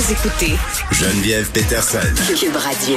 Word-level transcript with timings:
Vous 0.00 0.12
écoutez 0.12 0.54
Geneviève 0.92 1.50
Peterson. 1.50 1.98
Cube 2.34 2.56
Radio. 2.56 2.96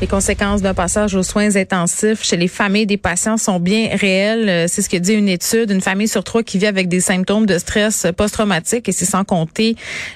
Les 0.00 0.06
conséquences 0.06 0.62
d'un 0.62 0.74
passage 0.74 1.16
aux 1.16 1.24
soins 1.24 1.56
intensifs 1.56 2.22
chez 2.22 2.36
les 2.36 2.46
familles 2.46 2.86
des 2.86 2.96
patients 2.96 3.36
sont 3.36 3.58
bien 3.58 3.88
réelles. 3.92 4.48
Euh, 4.48 4.66
c'est 4.68 4.80
ce 4.80 4.88
que 4.88 4.96
dit 4.96 5.12
une 5.12 5.28
étude. 5.28 5.72
Une 5.72 5.80
famille 5.80 6.06
sur 6.06 6.22
trois 6.22 6.44
qui 6.44 6.58
vit 6.58 6.68
avec 6.68 6.86
des 6.86 7.00
symptômes 7.00 7.46
de 7.46 7.58
stress 7.58 8.06
post-traumatique 8.16 8.88
et 8.88 8.92
c'est 8.92 9.06
sans 9.06 9.24
compter 9.24 9.74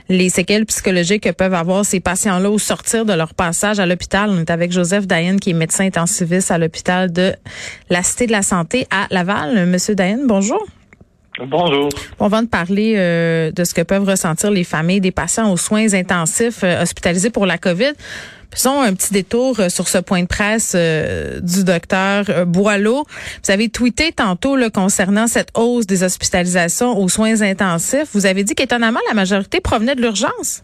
les 0.08 0.28
séquelles 0.28 0.66
psychologiques 0.66 1.24
que 1.24 1.30
peuvent 1.30 1.54
avoir 1.54 1.84
ces 1.84 1.98
patients-là 1.98 2.48
au 2.48 2.60
sortir 2.60 3.04
de 3.04 3.12
leur 3.12 3.34
passage 3.34 3.80
à 3.80 3.86
l'hôpital. 3.86 4.30
On 4.30 4.38
est 4.38 4.50
avec 4.50 4.70
Joseph 4.70 5.08
Dayan 5.08 5.38
qui 5.38 5.50
est 5.50 5.54
médecin 5.54 5.84
intensiviste 5.84 6.52
à 6.52 6.58
l'hôpital 6.58 7.12
de 7.12 7.34
la 7.90 8.04
Cité 8.04 8.28
de 8.28 8.32
la 8.32 8.42
Santé 8.42 8.86
à 8.92 9.08
Laval. 9.10 9.66
Monsieur 9.66 9.96
Dayan, 9.96 10.20
bonjour. 10.26 10.64
Bonjour. 11.40 11.88
On 12.20 12.28
va 12.28 12.42
de 12.42 12.46
parler 12.46 12.94
euh, 12.96 13.50
de 13.50 13.64
ce 13.64 13.74
que 13.74 13.82
peuvent 13.82 14.08
ressentir 14.08 14.50
les 14.50 14.62
familles 14.62 15.00
des 15.00 15.10
patients 15.10 15.50
aux 15.50 15.56
soins 15.56 15.92
intensifs 15.92 16.62
euh, 16.62 16.82
hospitalisés 16.82 17.30
pour 17.30 17.44
la 17.44 17.58
COVID. 17.58 17.92
Faisons 18.52 18.80
un 18.80 18.94
petit 18.94 19.12
détour 19.12 19.58
euh, 19.58 19.68
sur 19.68 19.88
ce 19.88 19.98
point 19.98 20.22
de 20.22 20.28
presse 20.28 20.76
du 21.42 21.64
docteur 21.64 22.46
Boileau. 22.46 23.04
Vous 23.42 23.50
avez 23.50 23.68
tweeté 23.68 24.12
tantôt 24.12 24.54
là, 24.54 24.70
concernant 24.70 25.26
cette 25.26 25.50
hausse 25.54 25.86
des 25.86 26.04
hospitalisations 26.04 26.96
aux 26.96 27.08
soins 27.08 27.42
intensifs. 27.42 28.10
Vous 28.12 28.26
avez 28.26 28.44
dit 28.44 28.54
qu'étonnamment, 28.54 29.00
la 29.08 29.14
majorité 29.14 29.60
provenait 29.60 29.96
de 29.96 30.02
l'urgence. 30.02 30.62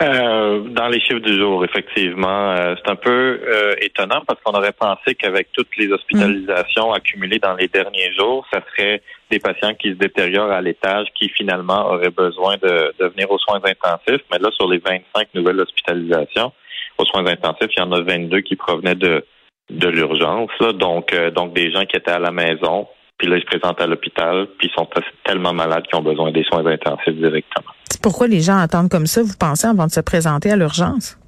Euh, 0.00 0.60
dans 0.68 0.86
les 0.86 1.00
chiffres 1.00 1.18
du 1.18 1.36
jour, 1.36 1.64
effectivement, 1.64 2.52
euh, 2.52 2.76
c'est 2.76 2.90
un 2.90 2.96
peu 2.96 3.40
euh, 3.42 3.74
étonnant 3.80 4.22
parce 4.26 4.40
qu'on 4.42 4.52
aurait 4.52 4.72
pensé 4.72 5.16
qu'avec 5.16 5.50
toutes 5.52 5.76
les 5.76 5.90
hospitalisations 5.90 6.92
accumulées 6.92 7.40
dans 7.40 7.54
les 7.54 7.66
derniers 7.66 8.12
jours, 8.14 8.46
ça 8.52 8.60
serait 8.70 9.02
des 9.30 9.40
patients 9.40 9.74
qui 9.74 9.88
se 9.88 9.94
détériorent 9.94 10.52
à 10.52 10.60
l'étage 10.60 11.08
qui 11.18 11.28
finalement 11.30 11.90
auraient 11.90 12.10
besoin 12.10 12.56
de, 12.58 12.94
de 13.00 13.06
venir 13.08 13.28
aux 13.30 13.38
soins 13.38 13.60
intensifs. 13.64 14.22
Mais 14.30 14.38
là, 14.38 14.50
sur 14.52 14.68
les 14.68 14.78
25 14.78 15.28
nouvelles 15.34 15.60
hospitalisations 15.60 16.52
aux 16.96 17.04
soins 17.04 17.26
intensifs, 17.26 17.70
il 17.76 17.80
y 17.80 17.82
en 17.82 17.90
a 17.90 18.00
22 18.00 18.40
qui 18.40 18.56
provenaient 18.56 18.94
de 18.94 19.24
de 19.70 19.86
l'urgence, 19.86 20.48
donc 20.76 21.14
donc 21.34 21.52
des 21.52 21.70
gens 21.70 21.84
qui 21.84 21.94
étaient 21.94 22.10
à 22.10 22.18
la 22.18 22.30
maison, 22.30 22.88
puis 23.18 23.28
là 23.28 23.36
ils 23.36 23.42
se 23.42 23.46
présentent 23.46 23.82
à 23.82 23.86
l'hôpital, 23.86 24.46
puis 24.58 24.70
ils 24.70 24.74
sont 24.74 24.88
tellement 25.24 25.52
malades 25.52 25.86
qu'ils 25.86 25.98
ont 25.98 26.02
besoin 26.02 26.30
des 26.30 26.42
soins 26.44 26.64
intensifs 26.64 27.12
directement. 27.12 27.74
Pourquoi 28.02 28.26
les 28.26 28.40
gens 28.40 28.58
attendent 28.58 28.90
comme 28.90 29.06
ça, 29.06 29.22
vous 29.22 29.36
pensez, 29.38 29.66
avant 29.66 29.86
de 29.86 29.92
se 29.92 30.00
présenter 30.00 30.50
à 30.50 30.56
l'urgence? 30.56 31.18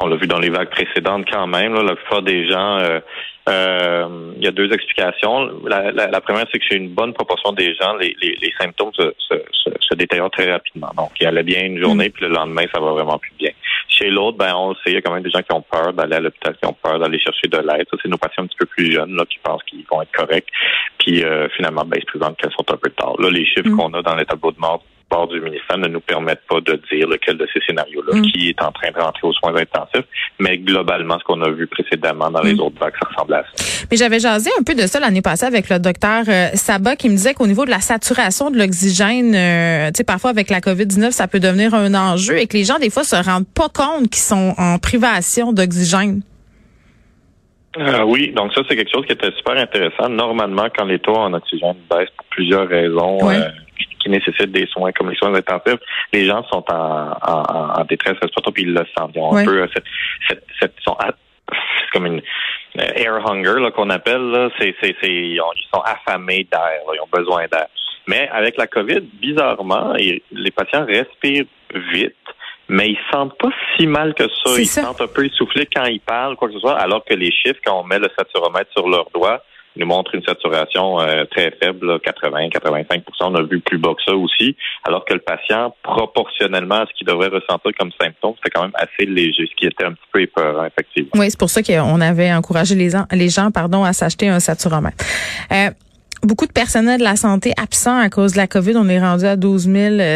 On 0.00 0.06
l'a 0.06 0.16
vu 0.16 0.26
dans 0.26 0.38
les 0.38 0.50
vagues 0.50 0.70
précédentes 0.70 1.26
quand 1.30 1.46
même. 1.46 1.74
Là, 1.74 1.82
la 1.82 1.94
plupart 1.94 2.22
des 2.22 2.48
gens, 2.48 2.78
euh, 2.78 3.00
euh, 3.48 4.32
il 4.36 4.42
y 4.42 4.46
a 4.46 4.50
deux 4.50 4.72
explications. 4.72 5.50
La, 5.66 6.20
première, 6.20 6.46
c'est 6.50 6.58
que 6.58 6.64
chez 6.64 6.76
une 6.76 6.88
bonne 6.88 7.12
proportion 7.12 7.52
des 7.52 7.74
gens, 7.74 7.94
les, 7.96 8.54
symptômes 8.58 8.92
se, 8.94 9.12
se, 9.20 9.94
détériorent 9.94 10.30
très 10.30 10.50
rapidement. 10.50 10.90
Donc, 10.96 11.10
il 11.20 11.26
allait 11.26 11.42
bien 11.42 11.64
une 11.64 11.78
journée, 11.82 12.08
mm. 12.08 12.12
puis 12.12 12.26
le 12.26 12.32
lendemain, 12.32 12.64
ça 12.74 12.80
va 12.80 12.92
vraiment 12.92 13.18
plus 13.18 13.32
bien. 13.38 13.50
Chez 13.88 14.08
l'autre, 14.08 14.38
ben, 14.38 14.54
on 14.54 14.70
le 14.70 14.74
sait, 14.76 14.92
il 14.92 14.94
y 14.94 14.96
a 14.96 15.02
quand 15.02 15.12
même 15.12 15.22
des 15.22 15.30
gens 15.30 15.42
qui 15.42 15.52
ont 15.52 15.62
peur 15.62 15.92
d'aller 15.92 16.16
à 16.16 16.20
l'hôpital, 16.20 16.56
qui 16.56 16.66
ont 16.66 16.76
peur 16.82 16.98
d'aller 16.98 17.18
chercher 17.18 17.48
de 17.48 17.58
l'aide. 17.58 17.86
Ça, 17.90 17.98
c'est 18.02 18.08
nos 18.08 18.16
patients 18.16 18.44
un 18.44 18.46
petit 18.46 18.56
peu 18.58 18.66
plus 18.66 18.92
jeunes 18.92 19.14
là, 19.14 19.24
qui 19.28 19.38
pensent 19.42 19.62
qu'ils 19.64 19.84
vont 19.90 20.00
être 20.00 20.12
corrects. 20.12 20.48
Puis 20.98 21.22
euh, 21.22 21.48
finalement, 21.56 21.84
ben, 21.84 21.98
ils 21.98 22.02
se 22.02 22.18
présentent 22.18 22.38
qu'elles 22.38 22.52
sont 22.52 22.72
un 22.72 22.78
peu 22.78 22.90
tard. 22.90 23.14
Là, 23.18 23.28
les 23.30 23.44
chiffres 23.44 23.68
mm. 23.68 23.76
qu'on 23.76 23.92
a 23.92 24.02
dans 24.02 24.16
les 24.16 24.24
tableaux 24.24 24.52
de 24.52 24.60
mort 24.60 24.82
du 25.28 25.40
ministère 25.40 25.78
ne 25.78 25.88
nous 25.88 26.00
permettent 26.00 26.46
pas 26.48 26.60
de 26.60 26.80
dire 26.90 27.08
lequel 27.08 27.36
de 27.36 27.46
ces 27.52 27.60
scénarios-là 27.66 28.18
mm. 28.18 28.22
qui 28.22 28.48
est 28.48 28.62
en 28.62 28.70
train 28.72 28.90
de 28.90 28.98
rentrer 28.98 29.26
aux 29.26 29.32
soins 29.32 29.54
intensifs. 29.54 30.06
Mais 30.38 30.58
globalement, 30.58 31.18
ce 31.18 31.24
qu'on 31.24 31.40
a 31.42 31.50
vu 31.50 31.66
précédemment 31.66 32.30
dans 32.30 32.42
les 32.42 32.54
mm. 32.54 32.60
autres 32.60 32.78
vagues, 32.78 32.94
ça 33.00 33.08
ressemble 33.08 33.34
à 33.34 33.42
ça. 33.42 33.64
Mais 33.90 33.96
j'avais 33.96 34.20
jasé 34.20 34.50
un 34.58 34.62
peu 34.62 34.74
de 34.74 34.86
ça 34.86 35.00
l'année 35.00 35.22
passée 35.22 35.46
avec 35.46 35.68
le 35.68 35.78
docteur 35.78 36.24
euh, 36.28 36.48
Sabat 36.54 36.96
qui 36.96 37.08
me 37.08 37.14
disait 37.14 37.34
qu'au 37.34 37.46
niveau 37.46 37.64
de 37.64 37.70
la 37.70 37.80
saturation 37.80 38.50
de 38.50 38.58
l'oxygène, 38.58 39.34
euh, 39.34 39.88
tu 39.88 39.98
sais, 39.98 40.04
parfois 40.04 40.30
avec 40.30 40.50
la 40.50 40.60
COVID-19, 40.60 41.10
ça 41.10 41.28
peut 41.28 41.40
devenir 41.40 41.74
un 41.74 41.94
enjeu 41.94 42.38
et 42.38 42.46
que 42.46 42.56
les 42.56 42.64
gens, 42.64 42.78
des 42.78 42.90
fois, 42.90 43.04
se 43.04 43.16
rendent 43.16 43.48
pas 43.48 43.68
compte 43.68 44.10
qu'ils 44.10 44.22
sont 44.22 44.54
en 44.58 44.78
privation 44.78 45.52
d'oxygène. 45.52 46.22
Euh, 47.78 48.02
oui, 48.02 48.32
donc 48.34 48.52
ça, 48.52 48.62
c'est 48.68 48.74
quelque 48.74 48.90
chose 48.92 49.06
qui 49.06 49.12
était 49.12 49.30
super 49.36 49.56
intéressant. 49.56 50.08
Normalement, 50.08 50.66
quand 50.76 50.84
les 50.84 50.98
taux 50.98 51.16
en 51.16 51.32
oxygène 51.32 51.76
baissent 51.88 52.10
pour 52.16 52.26
plusieurs 52.30 52.68
raisons, 52.68 53.18
qui 54.10 54.18
nécessitent 54.18 54.52
des 54.52 54.66
soins 54.66 54.92
comme 54.92 55.10
les 55.10 55.16
soins 55.16 55.34
intensifs, 55.34 55.80
les 56.12 56.26
gens 56.26 56.44
sont 56.52 56.64
en, 56.70 57.12
en, 57.22 57.80
en 57.80 57.84
détresse 57.84 58.18
respiratoire 58.20 58.52
puis 58.52 58.64
ils 58.64 58.74
le 58.74 58.84
sentent. 58.96 59.12
Ils 59.14 59.20
ont 59.20 59.36
un 59.36 59.44
peu 59.44 59.62
euh, 59.62 59.66
cette, 59.74 59.84
cette, 60.28 60.44
cette 60.60 60.74
sont 60.80 60.96
c'est 61.00 61.90
comme 61.92 62.06
une 62.06 62.22
euh, 62.78 62.92
air 62.94 63.26
hunger 63.26 63.60
là 63.60 63.70
qu'on 63.70 63.90
appelle 63.90 64.30
là, 64.30 64.50
c'est 64.58 64.74
c'est 64.80 64.94
c'est 65.02 65.12
ils, 65.12 65.40
sont 65.72 65.80
affamés 65.80 66.46
d'air, 66.50 66.80
ils 66.94 67.00
ont 67.00 67.08
besoin 67.12 67.46
d'air. 67.50 67.66
Mais 68.06 68.28
avec 68.32 68.56
la 68.56 68.66
COVID, 68.66 69.00
bizarrement, 69.20 69.92
les 69.94 70.50
patients 70.50 70.84
respirent 70.84 71.46
vite, 71.92 72.14
mais 72.68 72.90
ils 72.90 72.98
sentent 73.12 73.36
pas 73.38 73.50
si 73.76 73.86
mal 73.86 74.14
que 74.14 74.24
ça. 74.24 74.58
Ils 74.58 74.66
sentent 74.66 75.00
un 75.00 75.06
peu 75.06 75.26
essoufflés 75.26 75.66
quand 75.66 75.84
ils 75.84 76.00
parlent, 76.00 76.36
quoi 76.36 76.48
que 76.48 76.54
ce 76.54 76.60
soit, 76.60 76.78
alors 76.78 77.04
que 77.04 77.14
les 77.14 77.30
chiffres, 77.30 77.60
quand 77.64 77.80
on 77.80 77.84
met 77.84 77.98
le 77.98 78.08
saturomètre 78.16 78.70
sur 78.72 78.88
leurs 78.88 79.10
doigts, 79.14 79.42
nous 79.76 79.86
montre 79.86 80.14
une 80.14 80.22
saturation 80.22 81.00
euh, 81.00 81.24
très 81.30 81.52
faible, 81.62 81.96
80-85% 81.98 83.02
On 83.20 83.34
a 83.34 83.42
vu 83.42 83.60
plus 83.60 83.78
bas 83.78 83.94
que 83.94 84.02
ça 84.06 84.14
aussi, 84.14 84.56
alors 84.84 85.04
que 85.04 85.14
le 85.14 85.20
patient, 85.20 85.74
proportionnellement 85.82 86.82
à 86.82 86.86
ce 86.86 86.92
qu'il 86.94 87.06
devrait 87.06 87.28
ressentir 87.28 87.70
comme 87.78 87.90
symptôme, 88.00 88.34
c'était 88.36 88.50
quand 88.50 88.62
même 88.62 88.74
assez 88.74 89.06
léger, 89.06 89.46
ce 89.50 89.54
qui 89.56 89.66
était 89.66 89.84
un 89.84 89.92
petit 89.92 90.08
peu 90.12 90.22
épeurant, 90.22 90.64
effectivement. 90.64 91.10
Oui, 91.14 91.30
c'est 91.30 91.38
pour 91.38 91.50
ça 91.50 91.62
qu'on 91.62 92.00
avait 92.00 92.32
encouragé 92.32 92.74
les, 92.74 92.90
les 93.12 93.28
gens 93.28 93.50
pardon, 93.50 93.84
à 93.84 93.92
s'acheter 93.92 94.28
un 94.28 94.40
saturomètre. 94.40 95.04
Euh, 95.52 95.70
beaucoup 96.22 96.46
de 96.46 96.52
personnel 96.52 96.98
de 96.98 97.04
la 97.04 97.16
santé 97.16 97.52
absent 97.56 97.98
à 97.98 98.08
cause 98.10 98.32
de 98.32 98.36
la 98.36 98.46
COVID. 98.46 98.76
On 98.76 98.88
est 98.88 99.00
rendu 99.00 99.24
à 99.24 99.36
12 99.36 99.68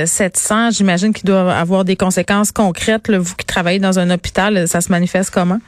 700. 0.07 0.71
J'imagine 0.73 1.13
qu'il 1.13 1.27
doit 1.27 1.53
avoir 1.53 1.85
des 1.85 1.97
conséquences 1.97 2.53
concrètes. 2.53 3.11
vous 3.11 3.35
qui 3.37 3.47
travaillez 3.47 3.79
dans 3.79 3.99
un 3.99 4.11
hôpital, 4.11 4.69
ça 4.69 4.81
se 4.81 4.91
manifeste 4.91 5.33
comment? 5.33 5.61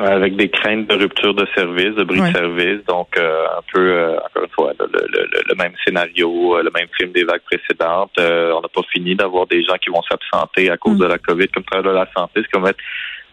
Avec 0.00 0.36
des 0.36 0.48
craintes 0.48 0.88
de 0.88 0.94
rupture 0.94 1.34
de 1.34 1.46
service, 1.54 1.94
de 1.94 2.04
bris 2.04 2.20
de 2.20 2.32
service. 2.32 2.84
Donc, 2.86 3.16
euh, 3.16 3.46
un 3.58 3.62
peu, 3.72 3.80
euh, 3.80 4.16
encore 4.16 4.42
une 4.42 4.50
fois, 4.50 4.72
le, 4.78 4.86
le, 4.86 5.42
le, 5.48 5.54
même 5.54 5.72
scénario, 5.84 6.56
euh, 6.56 6.62
le 6.62 6.70
même 6.74 6.88
film 6.96 7.12
des 7.12 7.24
vagues 7.24 7.42
précédentes. 7.42 8.12
on 8.18 8.60
n'a 8.60 8.68
pas 8.68 8.82
fini 8.92 9.14
d'avoir 9.14 9.46
des 9.46 9.62
gens 9.62 9.76
qui 9.76 9.90
vont 9.90 10.02
s'absenter 10.02 10.70
à 10.70 10.76
cause 10.76 10.96
mm. 10.96 11.00
de 11.00 11.06
la 11.06 11.18
COVID 11.18 11.48
comme 11.48 11.64
travail 11.64 11.86
de 11.86 11.96
la 11.96 12.08
santé, 12.16 12.42
ce 12.42 12.48
qui 12.48 12.60
va 12.60 12.66
mettre 12.66 12.80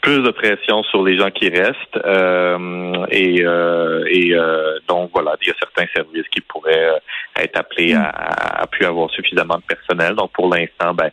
plus 0.01 0.21
de 0.23 0.31
pression 0.31 0.83
sur 0.83 1.03
les 1.03 1.17
gens 1.17 1.29
qui 1.29 1.49
restent. 1.49 1.99
et 3.11 3.41
et 3.41 4.35
donc, 4.87 5.11
voilà, 5.13 5.35
il 5.41 5.47
y 5.47 5.51
a 5.51 5.55
certains 5.59 5.85
services 5.95 6.27
qui 6.29 6.41
pourraient 6.41 7.01
être 7.39 7.57
appelés 7.57 7.95
mm. 7.95 8.01
à, 8.01 8.61
à, 8.61 8.67
plus 8.67 8.85
avoir 8.85 9.09
suffisamment 9.09 9.57
de 9.57 9.63
personnel. 9.63 10.13
Donc, 10.13 10.31
pour 10.33 10.53
l'instant, 10.53 10.93
ben, 10.93 11.09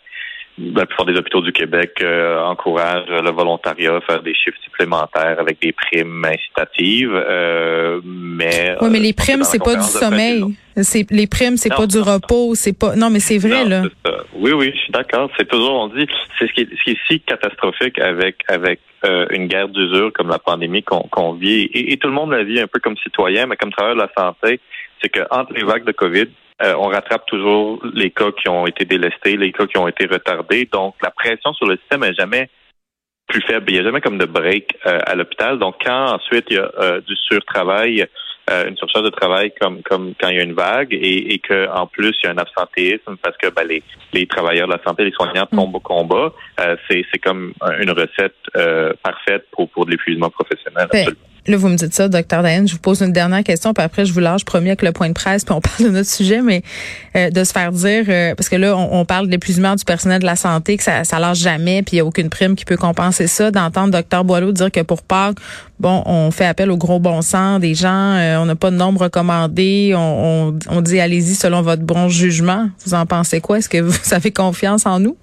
la 0.59 0.87
plupart 0.87 1.07
des 1.07 1.17
hôpitaux 1.17 1.41
du 1.41 1.53
Québec 1.53 1.99
euh, 2.03 2.41
encouragent 2.43 3.09
le 3.09 3.31
volontariat, 3.31 4.01
faire 4.07 4.23
des 4.23 4.35
chiffres 4.35 4.59
supplémentaires 4.63 5.37
avec 5.39 5.61
des 5.61 5.73
primes 5.73 6.25
incitatives. 6.25 7.13
Euh, 7.15 8.01
mais 8.05 8.77
oui, 8.81 8.89
mais 8.91 9.01
les 9.01 9.11
euh, 9.11 9.17
primes, 9.17 9.45
c'est 9.45 9.63
pas 9.63 9.77
du 9.77 9.83
sommeil. 9.83 10.45
C'est 10.77 11.11
les 11.11 11.27
primes, 11.27 11.57
c'est 11.57 11.75
pas 11.75 11.87
du 11.87 11.99
repos, 11.99 12.55
c'est 12.55 12.77
pas. 12.77 12.95
Non, 12.95 13.11
mais 13.11 13.21
c'est 13.21 13.39
vrai 13.39 13.65
là. 13.65 13.83
Oui, 14.35 14.53
oui, 14.53 14.71
je 14.73 14.79
suis 14.79 14.93
d'accord. 14.93 15.31
C'est 15.37 15.49
toujours 15.49 15.75
on 15.75 15.89
dit, 15.89 16.07
c'est 16.39 16.47
ce 16.47 16.53
qui 16.53 16.61
est, 16.63 16.69
ce 16.71 16.85
qui 16.85 16.91
est 16.93 16.99
si 17.09 17.21
catastrophique 17.21 17.99
avec 17.99 18.37
avec 18.49 18.81
euh, 19.05 19.27
une 19.31 19.47
guerre 19.47 19.69
d'usure 19.69 20.13
comme 20.13 20.29
la 20.29 20.39
pandémie 20.39 20.83
qu'on 20.83 21.33
vit 21.35 21.63
et, 21.73 21.93
et, 21.93 21.97
tout 21.99 22.09
le 22.09 22.15
monde 22.15 22.33
la 22.33 22.43
vit 22.43 22.61
un 22.61 22.67
peu 22.67 22.81
comme 22.81 22.97
citoyen, 22.97 23.47
mais 23.47 23.57
comme 23.57 23.71
travailleur 23.71 23.97
de 23.97 24.03
la 24.03 24.11
santé, 24.17 24.61
c'est 25.01 25.09
que 25.09 25.21
entre 25.31 25.53
les 25.53 25.63
vagues 25.63 25.85
de 25.85 25.93
Covid, 25.93 26.27
euh, 26.61 26.75
on 26.77 26.89
rattrape 26.89 27.27
toujours 27.27 27.81
les 27.95 28.11
cas 28.11 28.33
qui 28.33 28.49
ont 28.49 28.67
été 28.67 28.85
délestés, 28.85 29.37
les 29.37 29.53
cas 29.53 29.67
qui 29.67 29.79
ont 29.79 29.87
été 29.87 30.07
retardés. 30.07 30.69
Donc, 30.71 30.97
la 31.03 31.11
pression 31.11 31.53
sur 31.53 31.67
le 31.67 31.77
système 31.77 32.03
est 32.03 32.15
jamais 32.15 32.51
plus 33.29 33.43
faible. 33.43 33.71
Il 33.71 33.75
n'y 33.75 33.81
a 33.81 33.85
jamais 33.85 34.01
comme 34.01 34.19
de 34.19 34.25
break 34.25 34.77
euh, 34.87 34.99
à 35.07 35.15
l'hôpital. 35.15 35.59
Donc, 35.59 35.77
quand 35.85 36.15
ensuite 36.15 36.47
il 36.51 36.57
y 36.57 36.59
a 36.59 36.71
euh, 36.81 37.01
du 37.01 37.15
surtravail, 37.17 38.07
une 38.67 38.79
surcharge 38.79 39.05
de 39.05 39.11
travail 39.11 39.53
comme 39.61 39.83
comme 39.83 40.15
quand 40.19 40.31
il 40.31 40.37
y 40.39 40.41
a 40.41 40.43
une 40.43 40.55
vague 40.55 40.95
et, 40.95 41.35
et 41.35 41.39
que 41.39 41.69
en 41.69 41.87
plus 41.87 42.17
il 42.23 42.29
y 42.29 42.31
a 42.31 42.33
un 42.33 42.39
absentéisme 42.39 43.19
parce 43.23 43.37
que 43.37 43.51
ben, 43.51 43.65
les, 43.69 43.83
les 44.15 44.27
travailleurs 44.27 44.67
de 44.67 44.73
la 44.73 44.83
santé, 44.83 45.05
les 45.05 45.13
soignants 45.13 45.45
tombent 45.45 45.75
au 45.75 45.81
combat, 45.81 46.33
c'est 46.89 47.05
c'est 47.13 47.19
comme 47.19 47.53
une 47.79 47.91
recette 47.91 48.39
parfaite 49.03 49.45
pour 49.53 49.69
pour 49.69 49.85
de 49.85 49.91
l'épuisement 49.91 50.31
professionnel. 50.31 50.89
Ben, 50.91 51.15
Là, 51.49 51.57
vous 51.57 51.69
me 51.69 51.77
dites 51.77 51.95
ça, 51.95 52.09
docteur 52.09 52.43
Diane. 52.43 52.69
Je 52.69 52.75
vous 52.75 52.79
pose 52.79 53.01
une 53.01 53.13
dernière 53.13 53.43
question, 53.43 53.73
puis 53.73 53.83
après, 53.83 54.05
je 54.05 54.13
vous 54.13 54.21
lâche, 54.21 54.45
promis, 54.45 54.69
avec 54.69 54.83
le 54.83 54.93
point 54.93 55.09
de 55.09 55.15
presse, 55.15 55.47
puis 55.47 55.55
on 55.55 55.61
parle 55.63 55.85
de 55.85 55.89
notre 55.89 56.11
sujet, 56.11 56.43
mais 56.43 56.63
euh, 57.17 57.31
de 57.31 57.43
se 57.43 57.53
faire 57.53 57.73
dire, 57.73 58.05
euh, 58.09 58.35
parce 58.35 58.51
que 58.51 58.57
là, 58.57 58.77
on, 58.77 59.07
parle 59.07 59.27
de 59.27 59.31
l'épuisement 59.31 59.75
du 59.75 59.83
personnel 59.83 60.21
de 60.21 60.27
la 60.27 60.37
santé, 60.37 60.77
que 60.77 60.83
ça, 60.83 61.05
ça 61.05 61.19
lâche 61.19 61.39
jamais, 61.39 61.83
puis 61.83 61.97
il 61.97 61.97
n'y 61.97 62.01
a 62.01 62.05
aucune 62.05 62.29
prime 62.29 62.55
qui 62.55 62.67
peut 62.67 62.77
compenser 62.77 63.27
ça. 63.27 63.51
D'entendre 63.51 63.93
docteur 63.93 64.25
Boileau 64.25 64.53
dire 64.53 64.71
que 64.71 64.81
pour 64.81 65.03
Pâques, 65.03 65.39
bon, 65.81 66.03
on 66.05 66.31
fait 66.31 66.45
appel 66.45 66.71
au 66.71 66.77
gros 66.77 66.99
bon 66.99 67.23
sens 67.23 67.61
des 67.61 67.75
gens, 67.75 67.89
euh, 67.89 68.37
on 68.37 68.45
n'a 68.45 68.55
pas 68.55 68.71
de 68.71 68.77
nombre 68.77 69.01
recommandé, 69.01 69.95
on, 69.97 70.51
on, 70.51 70.59
on 70.69 70.81
dit 70.83 71.01
allez-y 71.01 71.35
selon 71.35 71.63
votre 71.63 71.83
bon 71.83 72.11
jugement. 72.11 72.69
Vous 72.85 72.93
en 72.93 73.07
pensez 73.07 73.41
quoi? 73.41 73.59
Est-ce 73.59 73.71
que 73.71 73.79
vous 73.79 73.97
avez 74.11 74.33
confiance 74.33 74.85
en 74.85 75.01
nous? 75.01 75.17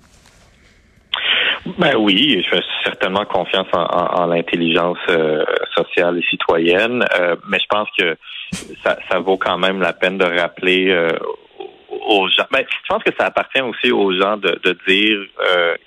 Ben 1.77 1.95
oui, 1.97 2.43
je 2.43 2.55
fais 2.55 2.63
certainement 2.83 3.25
confiance 3.25 3.67
en, 3.73 4.27
l'intelligence 4.27 4.99
euh, 5.09 5.43
sociale 5.75 6.19
et 6.19 6.23
citoyenne, 6.29 7.03
euh, 7.19 7.35
mais 7.49 7.57
je 7.59 7.65
pense 7.67 7.89
que 7.97 8.15
ça, 8.83 9.19
vaut 9.19 9.37
quand 9.37 9.57
même 9.57 9.81
la 9.81 9.93
peine 9.93 10.17
de 10.17 10.25
rappeler 10.25 10.91
euh, 10.91 11.09
aux 12.07 12.27
gens. 12.29 12.45
Ben, 12.51 12.63
je 12.69 12.87
pense 12.87 13.01
que 13.03 13.09
ça 13.17 13.25
appartient 13.25 13.61
aussi 13.61 13.91
aux 13.91 14.13
gens 14.13 14.37
de, 14.37 14.77
dire 14.87 15.19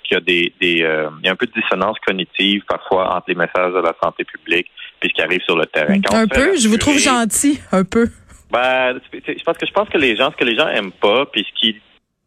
qu'il 0.03 0.15
y 0.15 0.17
a 0.17 0.19
des, 0.19 0.53
des 0.59 0.77
il 0.79 1.25
y 1.25 1.29
a 1.29 1.31
un 1.31 1.35
peu 1.35 1.45
de 1.45 1.53
dissonance 1.53 1.97
cognitive 2.05 2.63
parfois 2.67 3.15
entre 3.15 3.29
les 3.29 3.35
messages 3.35 3.73
de 3.73 3.79
la 3.79 3.93
santé 4.03 4.25
publique 4.25 4.67
et 5.01 5.07
ce 5.07 5.13
qui 5.13 5.21
arrive 5.21 5.41
sur 5.41 5.55
le 5.55 5.65
terrain. 5.65 5.95
un 6.11 6.27
peu, 6.27 6.57
je 6.57 6.67
vous 6.67 6.77
trouve 6.77 6.97
gentil, 6.97 7.59
un 7.71 7.85
peu. 7.85 8.09
Ben, 8.51 8.99
je 9.13 9.43
pense 9.43 9.57
que 9.57 9.65
je 9.65 9.71
pense 9.71 9.87
que 9.87 9.97
les 9.97 10.17
gens, 10.17 10.31
ce 10.31 10.35
que 10.35 10.43
les 10.43 10.55
gens 10.55 10.67
aiment 10.67 10.91
pas, 10.91 11.25
puis 11.27 11.45
ce 11.47 11.59
qui 11.59 11.79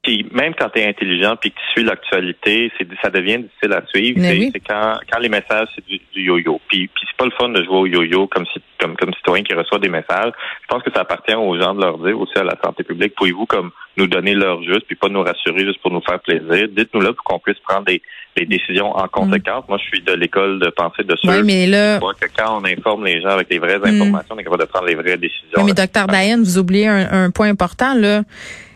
puis 0.03 0.27
même 0.33 0.53
quand 0.59 0.69
tu 0.71 0.81
es 0.81 0.89
intelligent 0.89 1.37
puis 1.37 1.53
que 1.53 1.57
tu 1.57 1.71
suis 1.73 1.85
l'actualité, 1.85 2.73
c'est 2.77 2.89
ça 3.01 3.09
devient 3.09 3.39
difficile 3.39 3.73
à 3.73 3.87
suivre. 3.87 4.21
C'est 4.21 4.61
quand, 4.61 4.99
quand 5.11 5.21
les 5.21 5.29
messages 5.29 5.69
c'est 5.77 5.87
du, 5.87 6.01
yo-yo. 6.15 6.61
Puis, 6.69 6.89
puis 6.89 7.05
c'est 7.09 7.17
pas 7.17 7.25
le 7.25 7.31
fun 7.31 7.51
de 7.51 7.63
jouer 7.63 7.77
au 7.77 7.87
yo-yo 7.87 8.27
comme 8.27 8.45
si 8.53 8.61
comme 8.81 8.97
comme 8.97 9.15
citoyen 9.15 9.45
qui 9.45 9.55
reçoit 9.55 9.79
des 9.79 9.89
messages. 9.89 10.33
Je 10.63 10.67
pense 10.69 10.83
que 10.83 10.91
ça 10.93 11.03
appartient 11.03 11.37
aux 11.37 11.57
gens 11.57 11.73
de 11.75 11.83
leur 11.83 11.99
dire 11.99 12.19
aussi 12.19 12.37
à 12.37 12.43
la 12.43 12.57
santé 12.65 12.83
publique. 12.83 13.15
Pouvez-vous 13.15 13.47
comme 13.47 13.71
nous 13.97 14.09
donner 14.09 14.35
l'heure 14.35 14.61
juste 14.65 14.87
puis 14.89 14.97
pas 14.97 15.09
nous 15.09 15.23
rassurer 15.23 15.65
juste 15.65 15.81
pour 15.81 15.93
nous 15.93 16.03
faire 16.03 16.19
plaisir? 16.19 16.67
Dites-nous 16.77 17.01
là 17.01 17.13
pour 17.13 17.23
qu'on 17.23 17.39
puisse 17.39 17.61
prendre 17.61 17.85
des, 17.85 18.03
des 18.37 18.47
décisions 18.47 18.97
en 18.97 19.07
conséquence. 19.07 19.67
Moi, 19.69 19.79
je 19.79 19.85
suis 19.85 20.03
de 20.03 20.15
l'école 20.15 20.59
de 20.59 20.71
pensée 20.71 21.05
de 21.05 21.15
ceux 21.23 21.31
oui, 21.31 21.43
mais 21.45 21.67
là... 21.69 22.01
que 22.01 22.27
quand 22.37 22.61
on 22.61 22.65
informe 22.65 23.05
les 23.05 23.23
gens 23.23 23.29
avec 23.29 23.49
les 23.51 23.61
vraies 23.61 23.79
mm. 23.79 23.85
informations, 23.85 24.35
on 24.35 24.39
est 24.39 24.45
capable 24.45 24.63
de 24.63 24.69
prendre 24.69 24.87
les 24.87 24.97
vraies 24.97 25.17
décisions. 25.17 25.59
Oui, 25.59 25.65
mais 25.67 25.75
docteur 25.75 26.09
Diane, 26.09 26.43
vous 26.43 26.59
oubliez 26.59 26.89
un, 26.89 27.27
un 27.27 27.31
point 27.31 27.49
important 27.49 27.95
là 27.95 28.23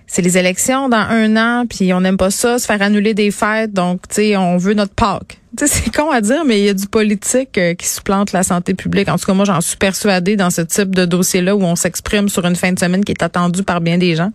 c'est 0.07 0.23
les 0.23 0.39
élections 0.39 0.89
dans 0.89 0.97
un 0.97 1.37
an, 1.37 1.67
puis 1.67 1.93
on 1.93 2.01
n'aime 2.01 2.17
pas 2.17 2.31
ça, 2.31 2.59
se 2.59 2.67
faire 2.67 2.81
annuler 2.83 3.15
des 3.15 3.31
fêtes, 3.31 3.73
donc 3.73 4.03
tu 4.09 4.15
sais, 4.15 4.37
on 4.37 4.57
veut 4.57 4.75
notre 4.75 4.95
Pâques. 4.95 5.39
C'est 5.59 5.95
con 5.95 6.11
à 6.11 6.21
dire, 6.21 6.45
mais 6.45 6.59
il 6.59 6.65
y 6.67 6.69
a 6.69 6.75
du 6.75 6.87
politique 6.87 7.57
euh, 7.57 7.73
qui 7.73 7.87
supplante 7.87 8.33
la 8.33 8.43
santé 8.43 8.75
publique. 8.75 9.09
En 9.09 9.17
tout 9.17 9.25
cas, 9.25 9.33
moi, 9.33 9.47
j'en 9.47 9.63
suis 9.63 9.79
persuadée 9.79 10.37
dans 10.37 10.51
ce 10.51 10.61
type 10.61 10.95
de 10.95 11.07
dossier-là 11.07 11.57
où 11.57 11.63
on 11.63 11.77
s'exprime 11.77 12.29
sur 12.29 12.45
une 12.45 12.57
fin 12.57 12.73
de 12.73 12.79
semaine 12.79 13.03
qui 13.03 13.13
est 13.13 13.23
attendue 13.23 13.63
par 13.63 13.81
bien 13.81 13.97
des 13.97 14.17
gens. 14.17 14.33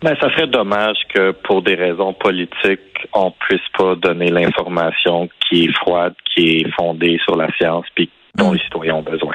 Ben, 0.00 0.14
ça 0.20 0.30
serait 0.30 0.46
dommage 0.46 0.98
que 1.12 1.32
pour 1.44 1.62
des 1.62 1.74
raisons 1.74 2.12
politiques, 2.12 3.08
on 3.12 3.32
puisse 3.32 3.66
pas 3.76 3.96
donner 3.96 4.30
l'information 4.30 5.28
qui 5.48 5.64
est 5.64 5.72
froide, 5.72 6.14
qui 6.32 6.58
est 6.58 6.70
fondée 6.78 7.18
sur 7.24 7.36
la 7.36 7.48
science, 7.56 7.86
puis 7.94 8.08
dont 8.36 8.48
hum. 8.48 8.54
les 8.54 8.60
citoyens 8.60 8.96
ont 8.96 9.02
besoin. 9.02 9.34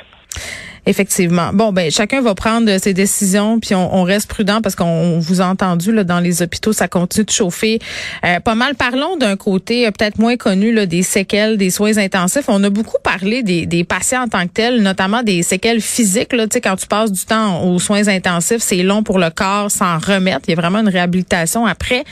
Effectivement. 0.87 1.49
Bon, 1.51 1.73
ben 1.73 1.91
chacun 1.91 2.21
va 2.21 2.33
prendre 2.33 2.77
ses 2.77 2.93
décisions, 2.93 3.59
puis 3.59 3.75
on, 3.75 4.03
reste 4.03 4.29
prudent 4.29 4.61
parce 4.61 4.73
qu'on 4.73 5.19
vous 5.19 5.41
a 5.41 5.45
entendu 5.45 5.91
là 5.91 6.05
dans 6.05 6.21
les 6.21 6.41
hôpitaux, 6.41 6.71
ça 6.71 6.87
continue 6.87 7.25
de 7.25 7.29
chauffer 7.29 7.79
euh, 8.23 8.39
pas 8.39 8.55
mal. 8.55 8.73
Parlons 8.75 9.17
d'un 9.17 9.35
côté 9.35 9.85
euh, 9.85 9.91
peut-être 9.91 10.17
moins 10.17 10.37
connu 10.37 10.73
là, 10.73 10.85
des 10.85 11.03
séquelles 11.03 11.57
des 11.57 11.71
soins 11.71 11.97
intensifs. 11.97 12.45
On 12.47 12.63
a 12.63 12.69
beaucoup 12.69 12.95
parlé 13.03 13.43
des, 13.43 13.65
des 13.65 13.83
patients 13.83 14.23
en 14.23 14.27
tant 14.29 14.43
que 14.43 14.53
tels, 14.53 14.81
notamment 14.81 15.23
des 15.23 15.43
séquelles 15.43 15.81
physiques. 15.81 16.31
Là, 16.31 16.45
quand 16.63 16.77
tu 16.77 16.87
passes 16.87 17.11
du 17.11 17.25
temps 17.25 17.65
aux 17.65 17.79
soins 17.79 18.07
intensifs, 18.07 18.61
c'est 18.61 18.81
long 18.81 19.03
pour 19.03 19.19
le 19.19 19.29
corps 19.29 19.69
s'en 19.69 19.97
remettre. 19.97 20.43
Il 20.47 20.51
y 20.51 20.53
a 20.53 20.61
vraiment 20.61 20.79
une 20.79 20.87
réhabilitation 20.87 21.65
après. 21.65 22.05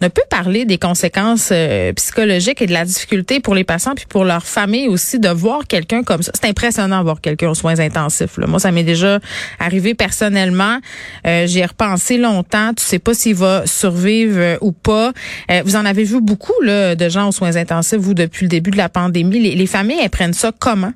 On 0.00 0.06
a 0.06 0.10
pu 0.10 0.22
parler 0.30 0.64
des 0.64 0.78
conséquences 0.78 1.50
euh, 1.52 1.92
psychologiques 1.92 2.62
et 2.62 2.66
de 2.66 2.72
la 2.72 2.86
difficulté 2.86 3.40
pour 3.40 3.54
les 3.54 3.64
patients 3.64 3.94
puis 3.94 4.06
pour 4.08 4.24
leur 4.24 4.46
famille 4.46 4.88
aussi 4.88 5.18
de 5.18 5.28
voir 5.28 5.66
quelqu'un 5.68 6.02
comme 6.02 6.22
ça. 6.22 6.32
C'est 6.34 6.48
impressionnant 6.48 7.00
de 7.00 7.04
voir 7.04 7.20
quelqu'un 7.20 7.50
aux 7.50 7.54
soins 7.54 7.78
intensifs 7.78 8.21
moi, 8.38 8.58
ça 8.58 8.72
m'est 8.72 8.84
déjà 8.84 9.20
arrivé 9.58 9.94
personnellement. 9.94 10.78
Euh, 11.26 11.46
J'y 11.46 11.60
ai 11.60 11.66
repensé 11.66 12.18
longtemps. 12.18 12.72
Tu 12.74 12.84
sais 12.84 12.98
pas 12.98 13.14
s'il 13.14 13.34
va 13.34 13.66
survivre 13.66 14.38
euh, 14.38 14.56
ou 14.60 14.72
pas. 14.72 15.12
Euh, 15.50 15.62
vous 15.64 15.76
en 15.76 15.84
avez 15.84 16.04
vu 16.04 16.20
beaucoup 16.20 16.60
là, 16.62 16.94
de 16.94 17.08
gens 17.08 17.28
aux 17.28 17.32
soins 17.32 17.56
intensifs, 17.56 17.98
vous, 17.98 18.14
depuis 18.14 18.44
le 18.44 18.48
début 18.48 18.70
de 18.70 18.76
la 18.76 18.88
pandémie? 18.88 19.40
Les, 19.40 19.54
les 19.54 19.66
familles, 19.66 19.98
elles 20.02 20.10
prennent 20.10 20.34
ça 20.34 20.52
comment? 20.58 20.92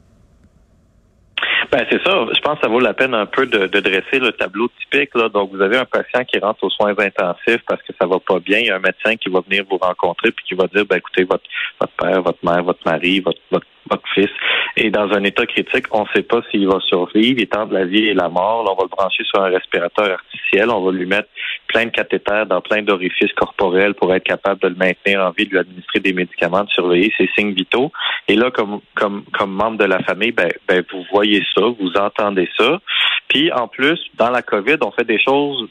Ben, 1.72 1.84
c'est 1.90 2.02
ça. 2.04 2.26
Je 2.32 2.40
pense 2.40 2.56
que 2.56 2.62
ça 2.62 2.68
vaut 2.68 2.80
la 2.80 2.94
peine 2.94 3.14
un 3.14 3.26
peu 3.26 3.46
de, 3.46 3.66
de 3.66 3.80
dresser 3.80 4.18
le 4.18 4.32
tableau 4.32 4.68
typique. 4.80 5.14
Là. 5.14 5.28
Donc, 5.28 5.50
vous 5.52 5.60
avez 5.60 5.76
un 5.76 5.84
patient 5.84 6.24
qui 6.24 6.38
rentre 6.38 6.62
aux 6.64 6.70
soins 6.70 6.94
intensifs 6.98 7.62
parce 7.66 7.82
que 7.82 7.92
ça 8.00 8.06
va 8.06 8.18
pas 8.20 8.38
bien. 8.38 8.58
Il 8.58 8.66
y 8.66 8.70
a 8.70 8.76
un 8.76 8.80
médecin 8.80 9.16
qui 9.16 9.28
va 9.30 9.40
venir 9.40 9.64
vous 9.68 9.78
rencontrer 9.78 10.30
puis 10.30 10.44
qui 10.46 10.54
va 10.54 10.66
dire, 10.68 10.84
ben, 10.86 10.96
écoutez, 10.96 11.24
votre, 11.24 11.44
votre 11.80 11.92
père, 11.94 12.22
votre 12.22 12.38
mère, 12.44 12.62
votre 12.62 12.80
mari, 12.86 13.20
votre, 13.20 13.40
votre, 13.50 13.66
votre 13.90 14.08
fils 14.14 14.30
est 14.76 14.90
dans 14.90 15.10
un 15.12 15.24
état 15.24 15.46
critique. 15.46 15.86
On 15.92 16.02
ne 16.02 16.08
sait 16.14 16.22
pas 16.22 16.40
s'il 16.50 16.68
va 16.68 16.78
survivre. 16.80 17.38
Il 17.38 17.42
est 17.42 17.72
la 17.72 17.84
vie 17.84 18.08
et 18.08 18.14
la 18.14 18.28
mort. 18.28 18.64
Là, 18.64 18.72
on 18.72 18.76
va 18.76 18.84
le 18.84 18.88
brancher 18.88 19.24
sur 19.24 19.42
un 19.42 19.48
respirateur 19.48 20.10
artificiel. 20.12 20.70
On 20.70 20.84
va 20.84 20.92
lui 20.92 21.06
mettre 21.06 21.28
plein 21.76 21.86
de 21.86 21.90
cathéters 21.90 22.46
dans 22.46 22.62
plein 22.62 22.82
d'orifices 22.82 23.34
corporels 23.34 23.92
pour 23.92 24.14
être 24.14 24.24
capable 24.24 24.62
de 24.62 24.68
le 24.68 24.76
maintenir 24.76 25.20
en 25.20 25.30
vie, 25.30 25.44
de 25.44 25.50
lui 25.50 25.58
administrer 25.58 26.00
des 26.00 26.14
médicaments, 26.14 26.64
de 26.64 26.70
surveiller 26.70 27.12
ses 27.18 27.28
signes 27.36 27.52
vitaux. 27.52 27.92
Et 28.28 28.34
là, 28.34 28.50
comme, 28.50 28.80
comme, 28.94 29.24
comme 29.36 29.52
membre 29.52 29.76
de 29.76 29.84
la 29.84 29.98
famille, 29.98 30.32
ben, 30.32 30.48
ben, 30.66 30.82
vous 30.90 31.04
voyez 31.12 31.44
ça, 31.54 31.60
vous 31.78 31.92
entendez 31.98 32.48
ça. 32.56 32.80
Puis, 33.28 33.52
en 33.52 33.68
plus, 33.68 34.00
dans 34.14 34.30
la 34.30 34.40
COVID, 34.40 34.76
on 34.80 34.90
fait 34.90 35.04
des 35.04 35.20
choses 35.20 35.68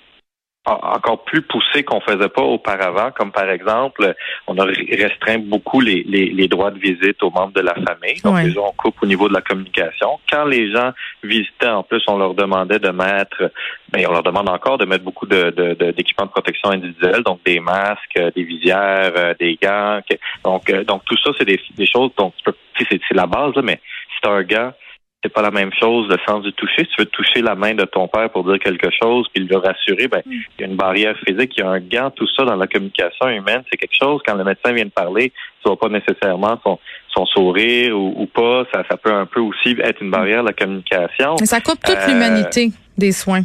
encore 0.65 1.23
plus 1.25 1.41
poussé 1.43 1.83
qu'on 1.83 2.01
faisait 2.01 2.29
pas 2.29 2.41
auparavant, 2.41 3.11
comme 3.11 3.31
par 3.31 3.49
exemple, 3.49 4.15
on 4.47 4.57
a 4.57 4.65
restreint 4.65 5.37
beaucoup 5.37 5.79
les, 5.79 6.03
les, 6.03 6.47
droits 6.47 6.71
de 6.71 6.79
visite 6.79 7.21
aux 7.21 7.29
membres 7.29 7.53
de 7.53 7.61
la 7.61 7.75
famille. 7.75 8.19
Donc, 8.23 8.41
déjà, 8.41 8.61
on 8.61 8.71
coupe 8.71 8.95
au 9.01 9.05
niveau 9.05 9.27
de 9.27 9.33
la 9.33 9.41
communication. 9.41 10.19
Quand 10.29 10.45
les 10.45 10.71
gens 10.71 10.91
visitaient, 11.23 11.67
en 11.67 11.83
plus, 11.83 12.03
on 12.07 12.17
leur 12.17 12.33
demandait 12.33 12.79
de 12.79 12.89
mettre, 12.89 13.51
ben, 13.91 14.05
on 14.07 14.11
leur 14.11 14.23
demande 14.23 14.49
encore 14.49 14.77
de 14.77 14.85
mettre 14.85 15.03
beaucoup 15.03 15.27
de, 15.27 15.51
d'équipements 15.91 16.25
de, 16.25 16.31
protection 16.31 16.71
individuelle, 16.71 17.21
donc 17.23 17.41
des 17.45 17.59
masques, 17.59 18.19
des 18.35 18.43
visières, 18.43 19.13
euh, 19.15 19.33
des 19.39 19.57
gants. 19.61 19.99
Donc, 20.43 20.69
euh, 20.69 20.83
donc 20.83 21.03
tout 21.05 21.17
ça, 21.23 21.31
c'est 21.37 21.45
des, 21.45 21.59
des 21.75 21.85
choses, 21.85 22.11
donc 22.17 22.33
c'est, 22.77 22.87
c'est 22.89 23.15
la 23.15 23.27
base, 23.27 23.53
mais 23.63 23.79
c'est 24.21 24.29
un 24.29 24.41
gant 24.43 24.71
c'est 25.25 25.33
pas 25.33 25.41
la 25.41 25.49
même 25.49 25.71
chose 25.73 26.07
le 26.07 26.17
sens 26.27 26.43
du 26.43 26.53
toucher. 26.53 26.83
Si 26.83 26.87
tu 26.95 27.01
veux 27.01 27.05
toucher 27.07 27.41
la 27.41 27.55
main 27.55 27.73
de 27.73 27.83
ton 27.85 28.07
père 28.07 28.29
pour 28.29 28.43
dire 28.43 28.59
quelque 28.59 28.89
chose, 29.01 29.27
puis 29.33 29.43
le 29.43 29.57
rassurer, 29.57 30.07
ben, 30.07 30.21
mm. 30.23 30.31
il 30.31 30.61
y 30.61 30.63
a 30.63 30.67
une 30.67 30.75
barrière 30.75 31.15
physique, 31.25 31.53
il 31.57 31.61
y 31.61 31.63
a 31.63 31.69
un 31.69 31.79
gant, 31.79 32.11
tout 32.11 32.27
ça 32.37 32.43
dans 32.43 32.55
la 32.55 32.67
communication 32.67 33.27
humaine, 33.29 33.63
c'est 33.71 33.77
quelque 33.77 33.97
chose. 33.99 34.21
Quand 34.25 34.35
le 34.35 34.43
médecin 34.43 34.71
vient 34.71 34.85
de 34.85 34.91
parler, 34.91 35.31
tu 35.63 35.69
vois 35.69 35.79
pas 35.79 35.89
nécessairement 35.89 36.59
son, 36.63 36.77
son 37.09 37.25
sourire 37.25 37.97
ou, 37.97 38.27
pas. 38.27 38.65
Ça, 38.71 38.83
ça 38.89 38.97
peut 38.97 39.11
un 39.11 39.25
peu 39.25 39.39
aussi 39.39 39.75
être 39.81 40.01
une 40.01 40.11
barrière 40.11 40.43
la 40.43 40.53
communication. 40.53 41.35
Mais 41.39 41.47
ça 41.47 41.59
coupe 41.59 41.79
toute 41.83 41.95
euh, 41.95 42.07
l'humanité 42.07 42.69
des 42.95 43.11
soins. 43.11 43.41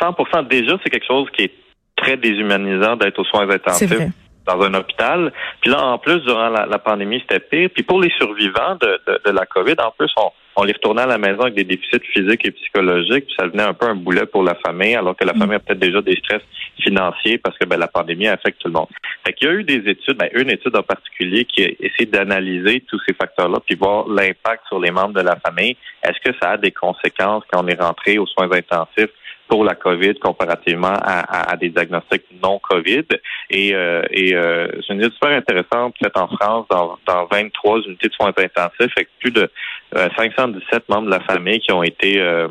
100 0.00 0.42
déjà, 0.42 0.78
c'est 0.84 0.90
quelque 0.90 1.06
chose 1.06 1.28
qui 1.34 1.44
est 1.44 1.54
très 1.96 2.18
déshumanisant 2.18 2.96
d'être 2.96 3.18
aux 3.18 3.24
soins 3.24 3.48
intensifs 3.48 4.12
dans 4.46 4.60
un 4.62 4.74
hôpital. 4.74 5.32
Puis 5.60 5.70
là, 5.70 5.82
en 5.82 5.98
plus, 5.98 6.20
durant 6.20 6.48
la, 6.48 6.78
pandémie, 6.78 7.20
c'était 7.20 7.40
pire. 7.40 7.70
Puis 7.72 7.82
pour 7.82 8.00
les 8.00 8.10
survivants 8.18 8.76
de, 8.80 9.00
de, 9.24 9.30
la 9.30 9.46
COVID, 9.46 9.74
en 9.78 9.92
plus, 9.96 10.10
on, 10.16 10.30
on 10.56 10.64
les 10.64 10.72
retournait 10.72 11.02
à 11.02 11.06
la 11.06 11.18
maison 11.18 11.42
avec 11.42 11.54
des 11.54 11.64
déficits 11.64 12.04
physiques 12.12 12.44
et 12.44 12.50
psychologiques. 12.50 13.26
Puis 13.26 13.34
ça 13.38 13.46
venait 13.46 13.62
un 13.62 13.74
peu 13.74 13.86
un 13.86 13.94
boulet 13.94 14.26
pour 14.26 14.42
la 14.42 14.54
famille, 14.54 14.94
alors 14.94 15.16
que 15.16 15.24
la 15.24 15.32
mm. 15.32 15.38
famille 15.38 15.56
a 15.56 15.60
peut-être 15.60 15.78
déjà 15.78 16.02
des 16.02 16.16
stress 16.16 16.42
financiers 16.82 17.38
parce 17.38 17.56
que 17.58 17.66
ben, 17.66 17.78
la 17.78 17.88
pandémie 17.88 18.28
affecte 18.28 18.60
tout 18.60 18.68
le 18.68 18.74
monde. 18.74 18.88
Fait 19.26 19.32
qu'il 19.32 19.48
y 19.48 19.50
a 19.50 19.54
eu 19.54 19.64
des 19.64 19.90
études, 19.90 20.16
ben, 20.16 20.28
une 20.34 20.50
étude 20.50 20.76
en 20.76 20.82
particulier 20.82 21.44
qui 21.44 21.64
a 21.64 21.68
essayé 21.80 22.06
d'analyser 22.06 22.82
tous 22.88 23.00
ces 23.06 23.14
facteurs-là, 23.14 23.58
puis 23.66 23.76
voir 23.76 24.08
l'impact 24.08 24.66
sur 24.68 24.80
les 24.80 24.90
membres 24.90 25.14
de 25.14 25.20
la 25.20 25.36
famille. 25.36 25.76
Est-ce 26.02 26.30
que 26.30 26.36
ça 26.40 26.52
a 26.52 26.56
des 26.56 26.72
conséquences 26.72 27.44
quand 27.50 27.64
on 27.64 27.68
est 27.68 27.80
rentré 27.80 28.18
aux 28.18 28.26
soins 28.26 28.50
intensifs 28.50 29.10
pour 29.50 29.64
la 29.64 29.74
COVID 29.74 30.14
comparativement 30.14 30.94
à, 31.02 31.56
des 31.56 31.70
diagnostics 31.70 32.22
non 32.42 32.60
COVID. 32.60 33.04
Et, 33.50 33.74
euh, 33.74 34.02
et 34.10 34.34
euh, 34.34 34.68
c'est 34.86 34.94
une 34.94 35.00
étude 35.00 35.14
super 35.14 35.30
intéressante 35.30 35.96
faite 36.00 36.16
en 36.16 36.28
France 36.28 36.66
dans, 36.70 36.96
dans 37.04 37.26
23 37.30 37.80
unités 37.80 38.08
de 38.08 38.12
soins 38.12 38.28
intensifs 38.28 38.92
avec 38.96 39.08
plus 39.18 39.32
de 39.32 39.50
517 39.92 40.72
euh, 40.72 40.78
membres 40.88 41.06
de 41.06 41.10
la 41.10 41.20
famille 41.20 41.58
qui 41.58 41.72
ont 41.72 41.82
été 41.82 42.20
euh, 42.20 42.46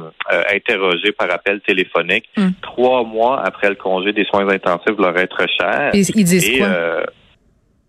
interrogés 0.54 1.14
par 1.14 1.32
appel 1.32 1.62
téléphonique 1.62 2.26
hmm. 2.36 2.50
trois 2.62 3.06
mois 3.06 3.42
après 3.46 3.70
le 3.70 3.76
congé 3.76 4.12
des 4.12 4.26
soins 4.26 4.48
intensifs 4.50 4.98
leur 4.98 5.18
être 5.18 5.46
cher. 5.58 5.92
ils 5.94 6.26
disent 6.26 6.60
quoi? 6.60 6.68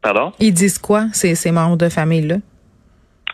pardon? 0.01 0.33
Ils 0.39 0.55
disent 0.55 0.79
quoi, 0.79 1.07
ces, 1.13 1.35
ces 1.35 1.51
membres 1.51 1.77
de 1.77 1.89
famille-là? 1.89 2.37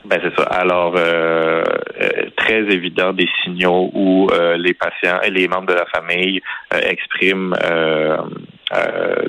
Ben 0.09 0.21
c'est 0.23 0.35
ça. 0.37 0.45
Alors 0.45 0.95
euh, 0.97 1.65
euh, 2.01 2.31
très 2.37 2.61
évident 2.61 3.13
des 3.13 3.29
signaux 3.43 3.91
où 3.93 4.29
euh, 4.31 4.57
les 4.57 4.73
patients 4.73 5.21
et 5.25 5.31
les 5.31 5.49
membres 5.49 5.67
de 5.67 5.75
la 5.75 5.87
famille 5.87 6.41
expriment 6.71 7.55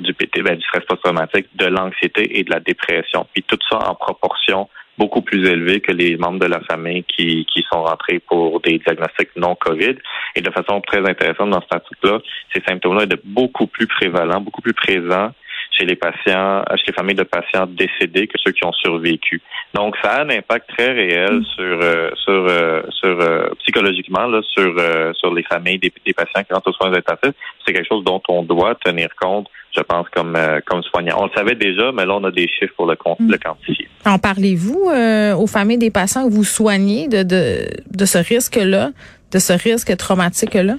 du 0.00 0.14
PT, 0.14 0.42
ben, 0.42 0.56
du 0.56 0.62
stress 0.62 0.84
post-traumatique, 0.84 1.48
de 1.56 1.66
l'anxiété 1.66 2.38
et 2.38 2.44
de 2.44 2.50
la 2.50 2.60
dépression. 2.60 3.26
Puis 3.32 3.42
tout 3.42 3.58
ça 3.68 3.78
en 3.90 3.96
proportion 3.96 4.68
beaucoup 4.98 5.22
plus 5.22 5.48
élevée 5.48 5.80
que 5.80 5.92
les 5.92 6.16
membres 6.16 6.38
de 6.38 6.46
la 6.46 6.60
famille 6.60 7.04
qui, 7.04 7.44
qui 7.52 7.64
sont 7.72 7.82
rentrés 7.82 8.20
pour 8.20 8.60
des 8.60 8.78
diagnostics 8.78 9.30
non 9.36 9.56
COVID. 9.56 9.96
Et 10.36 10.40
de 10.40 10.50
façon 10.50 10.80
très 10.80 10.98
intéressante 11.08 11.50
dans 11.50 11.60
cet 11.60 11.74
article-là, 11.74 12.20
ces 12.54 12.62
symptômes-là 12.68 13.04
étaient 13.04 13.20
beaucoup 13.24 13.66
plus 13.66 13.86
prévalents, 13.88 14.40
beaucoup 14.40 14.62
plus 14.62 14.74
présents 14.74 15.32
chez 15.78 15.86
les 15.86 15.96
patients, 15.96 16.62
chez 16.76 16.84
les 16.88 16.92
familles 16.92 17.14
de 17.14 17.22
patients 17.22 17.66
décédés 17.66 18.26
que 18.26 18.38
ceux 18.44 18.52
qui 18.52 18.64
ont 18.64 18.72
survécu. 18.72 19.40
Donc, 19.74 19.96
ça 20.02 20.12
a 20.12 20.24
un 20.24 20.30
impact 20.30 20.68
très 20.76 20.92
réel 20.92 21.40
mm. 21.40 21.44
sur, 21.44 21.80
euh, 21.82 22.10
sur, 22.24 22.46
euh, 22.48 22.82
sur 22.90 23.20
euh, 23.20 23.48
psychologiquement 23.60 24.26
là, 24.26 24.40
sur, 24.42 24.74
sur 25.14 25.34
les 25.34 25.42
familles 25.44 25.78
des, 25.78 25.92
patients 26.12 26.42
qui 26.42 26.52
rentrent 26.52 26.70
aux 26.70 26.72
soins 26.72 26.92
intensifs. 26.92 27.34
C'est 27.64 27.72
quelque 27.72 27.88
chose 27.88 28.04
dont 28.04 28.22
on 28.28 28.42
doit 28.42 28.74
tenir 28.76 29.08
compte, 29.20 29.46
je 29.76 29.82
pense, 29.82 30.06
comme, 30.14 30.36
comme 30.66 30.82
soignant. 30.82 31.16
On 31.18 31.24
le 31.26 31.30
savait 31.34 31.54
déjà, 31.54 31.92
mais 31.92 32.06
là, 32.06 32.16
on 32.16 32.24
a 32.24 32.30
des 32.30 32.48
chiffres 32.48 32.74
pour 32.76 32.86
le, 32.86 32.94
mm. 32.94 33.30
le 33.30 33.38
quantifier. 33.38 33.88
En 34.04 34.18
parlez-vous 34.18 34.90
aux 35.36 35.46
familles 35.46 35.78
des 35.78 35.90
patients 35.90 36.28
que 36.28 36.32
vous 36.32 36.44
soignez 36.44 37.08
de, 37.08 37.22
de, 37.22 37.68
de 37.90 38.04
ce 38.04 38.18
risque-là, 38.18 38.90
de 39.32 39.38
ce 39.38 39.52
risque 39.52 39.96
traumatique-là? 39.96 40.76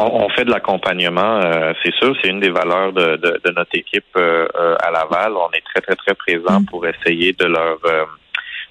Ben, 0.00 0.08
on, 0.14 0.30
fait 0.30 0.46
de 0.46 0.50
l'accompagnement, 0.50 1.40
euh, 1.44 1.74
c'est 1.84 1.92
sûr, 1.96 2.16
c'est 2.22 2.30
une 2.30 2.40
des 2.40 2.48
valeurs 2.48 2.90
de, 2.94 3.16
de, 3.16 3.50
notre 3.54 3.74
équipe 3.74 4.06
euh, 4.16 4.48
euh, 4.54 4.74
à 4.82 4.90
Laval. 4.90 5.34
On 5.36 5.50
est 5.50 5.62
très, 5.74 5.82
très, 5.82 5.94
très 5.94 6.14
présent 6.14 6.60
mm. 6.60 6.64
pour 6.66 6.86
essayer 6.86 7.34
de 7.34 7.44
leur 7.44 7.78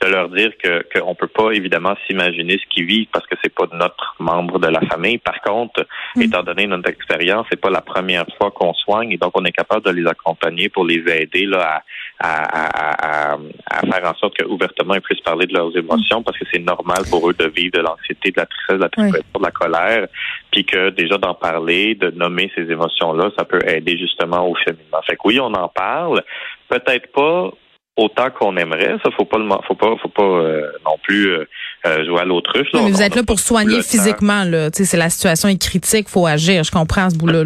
de 0.01 0.07
leur 0.07 0.29
dire 0.29 0.51
que 0.61 0.85
qu'on 0.93 1.15
peut 1.15 1.27
pas 1.27 1.51
évidemment 1.51 1.95
s'imaginer 2.07 2.57
ce 2.57 2.65
qu'ils 2.69 2.85
vivent 2.85 3.07
parce 3.11 3.25
que 3.27 3.35
c'est 3.43 3.53
pas 3.53 3.65
notre 3.73 4.15
membre 4.19 4.59
de 4.59 4.67
la 4.67 4.81
famille. 4.81 5.17
Par 5.17 5.41
contre, 5.41 5.85
mm. 6.15 6.21
étant 6.21 6.43
donné 6.43 6.67
notre 6.67 6.89
expérience, 6.89 7.45
c'est 7.49 7.59
pas 7.59 7.69
la 7.69 7.81
première 7.81 8.25
fois 8.37 8.51
qu'on 8.51 8.73
soigne 8.73 9.11
et 9.11 9.17
donc 9.17 9.31
on 9.35 9.43
est 9.45 9.51
capable 9.51 9.85
de 9.85 9.91
les 9.91 10.07
accompagner 10.07 10.69
pour 10.69 10.85
les 10.85 11.03
aider 11.07 11.45
là 11.45 11.83
à, 12.19 12.43
à, 12.43 13.33
à, 13.33 13.37
à 13.71 13.79
faire 13.81 14.11
en 14.11 14.15
sorte 14.15 14.37
qu'ouvertement 14.37 14.95
ils 14.95 15.01
puissent 15.01 15.21
parler 15.21 15.45
de 15.45 15.53
leurs 15.53 15.75
émotions 15.75 16.23
parce 16.23 16.37
que 16.37 16.45
c'est 16.51 16.59
normal 16.59 17.03
pour 17.09 17.29
eux 17.29 17.33
de 17.33 17.47
vivre 17.47 17.71
de 17.73 17.81
l'anxiété, 17.81 18.31
de 18.31 18.39
la 18.39 18.45
tristesse, 18.45 18.77
de 18.77 18.81
la 18.81 18.89
tristesse, 18.89 19.23
de 19.35 19.43
la 19.43 19.51
colère, 19.51 20.07
puis 20.51 20.65
que 20.65 20.89
déjà 20.89 21.17
d'en 21.17 21.33
parler, 21.33 21.95
de 21.95 22.11
nommer 22.11 22.51
ces 22.55 22.69
émotions-là, 22.71 23.31
ça 23.37 23.45
peut 23.45 23.61
aider 23.67 23.97
justement 23.97 24.47
au 24.47 24.55
cheminement. 24.55 25.01
Fait 25.05 25.15
que 25.15 25.21
oui, 25.25 25.39
on 25.39 25.53
en 25.53 25.67
parle, 25.67 26.23
peut-être 26.69 27.11
pas 27.11 27.51
autant 27.99 28.29
qu'on 28.31 28.55
aimerait. 28.57 28.95
Ça, 29.03 29.11
faut 29.11 29.25
pas 29.25 29.37
le, 29.37 29.47
faut 29.67 29.75
pas, 29.75 29.95
faut 30.01 30.09
pas 30.09 30.23
euh, 30.23 30.71
non 30.85 30.97
plus 31.03 31.31
euh, 31.31 31.47
euh, 31.85 32.05
jouer 32.05 32.21
à 32.21 32.25
l'autruche. 32.25 32.67
mais 32.73 32.89
vous 32.89 33.01
êtes 33.01 33.15
là 33.15 33.23
pour 33.23 33.39
soigner 33.39 33.81
physiquement. 33.81 34.43
Là, 34.45 34.69
c'est 34.71 34.97
la 34.97 35.09
situation 35.09 35.49
est 35.49 35.61
critique, 35.61 36.07
faut 36.07 36.25
agir. 36.25 36.63
Je 36.63 36.71
comprends 36.71 37.09
ce 37.09 37.17
bout-là. 37.17 37.43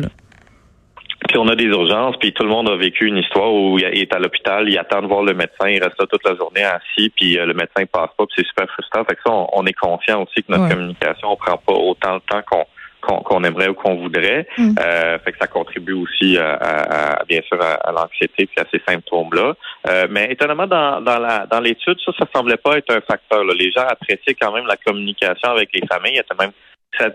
Puis 1.28 1.38
on 1.38 1.48
a 1.48 1.56
des 1.56 1.66
urgences, 1.66 2.18
puis 2.20 2.34
tout 2.34 2.44
le 2.44 2.50
monde 2.50 2.70
a 2.70 2.76
vécu 2.76 3.08
une 3.08 3.18
histoire 3.18 3.52
où 3.52 3.80
il 3.80 3.86
est 3.86 4.14
à 4.14 4.20
l'hôpital, 4.20 4.68
il 4.68 4.78
attend 4.78 5.02
de 5.02 5.08
voir 5.08 5.24
le 5.24 5.34
médecin, 5.34 5.70
il 5.70 5.82
reste 5.82 5.98
là 5.98 6.06
toute 6.06 6.24
la 6.26 6.36
journée 6.36 6.64
assis, 6.64 7.12
puis 7.16 7.36
le 7.36 7.54
médecin 7.54 7.86
passe 7.90 8.10
pas, 8.18 8.26
puis 8.26 8.36
c'est 8.36 8.46
super 8.46 8.68
frustrant. 8.74 9.06
Fait 9.06 9.16
que 9.16 9.22
ça, 9.26 9.32
on, 9.32 9.66
est 9.66 9.74
conscient 9.74 10.22
aussi 10.24 10.44
que 10.44 10.52
notre 10.52 10.68
communication, 10.68 11.32
on 11.32 11.38
prend 11.38 11.58
pas 11.58 11.74
autant 11.74 12.16
le 12.16 12.20
temps 12.30 12.42
qu'on 12.46 12.66
qu'on 13.06 13.44
aimerait 13.44 13.70
ou 13.70 13.74
qu'on 13.74 13.96
voudrait. 13.96 14.48
Mm. 14.58 14.76
Euh, 14.80 15.20
fait 15.20 15.32
que 15.32 15.38
ça 15.40 15.48
contribue 15.48 15.94
aussi 15.94 16.38
à, 16.38 17.24
bien 17.28 17.42
sûr 17.42 17.60
à, 17.62 17.92
l'anxiété 17.92 18.46
puis 18.46 18.56
à 18.58 18.66
ces 18.72 18.82
symptômes-là. 18.88 19.54
Euh, 19.90 20.08
mais 20.10 20.32
étonnamment, 20.32 20.68
dans, 20.68 21.02
dans 21.02 21.20
la 21.20 21.46
dans 21.46 21.60
l'étude, 21.60 21.98
ça, 22.06 22.12
ça 22.18 22.26
semblait 22.34 22.58
pas 22.58 22.78
être 22.78 22.94
un 22.94 23.02
facteur. 23.02 23.44
Là. 23.44 23.54
Les 23.58 23.72
gens 23.72 23.86
appréciaient 23.88 24.36
quand 24.40 24.54
même 24.54 24.66
la 24.68 24.78
communication 24.78 25.50
avec 25.50 25.70
les 25.74 25.86
familles. 25.88 26.14
Il 26.16 26.20
était 26.20 26.36
même 26.40 26.52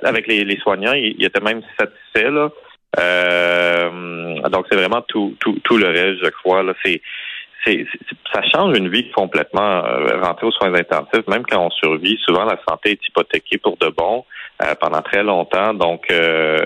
avec 0.03 0.27
les, 0.27 0.45
les 0.45 0.59
soignants, 0.59 0.93
ils, 0.93 1.25
étaient 1.25 1.41
même 1.41 1.63
satisfaits. 1.79 2.31
Là. 2.31 2.51
Euh, 2.99 4.49
donc 4.49 4.67
c'est 4.71 4.77
vraiment 4.77 5.03
tout, 5.03 5.37
tout, 5.41 5.59
tout 5.63 5.77
le 5.77 5.89
reste, 5.89 6.25
je 6.25 6.31
crois. 6.31 6.63
Là, 6.63 6.75
c'est 6.85 7.01
c'est, 7.65 7.87
ça 8.33 8.41
change 8.55 8.77
une 8.77 8.89
vie 8.89 9.11
complètement. 9.11 9.85
Euh, 9.85 10.21
rentrer 10.23 10.47
aux 10.47 10.53
soins 10.53 10.75
intensifs, 10.75 11.27
même 11.27 11.45
quand 11.45 11.67
on 11.67 11.71
survit, 11.71 12.17
souvent 12.25 12.45
la 12.45 12.59
santé 12.69 12.93
est 12.93 13.07
hypothéquée 13.09 13.59
pour 13.59 13.77
de 13.79 13.89
bon. 13.89 14.25
Euh, 14.61 14.75
pendant 14.81 15.03
très 15.03 15.23
longtemps. 15.23 15.73
Donc, 15.73 16.11
euh, 16.11 16.59